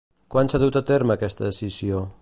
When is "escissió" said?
1.55-2.03